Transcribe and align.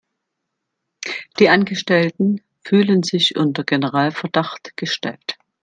Die 1.37 1.49
Angestellten 1.49 2.41
fühlen 2.65 3.03
sich 3.03 3.35
unter 3.35 3.63
Generalverdacht 3.63 4.75
gestellt. 4.75 5.37